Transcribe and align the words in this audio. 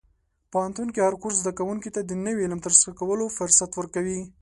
پوهنتون 0.51 0.87
کې 0.93 0.99
هر 1.05 1.13
کورس 1.21 1.35
زده 1.41 1.51
کوونکي 1.59 1.89
ته 1.95 2.01
د 2.03 2.11
نوي 2.25 2.41
علم 2.45 2.59
ترلاسه 2.65 2.89
کولو 2.99 3.25
فرصت 3.37 3.71
ورکوي. 3.75 4.19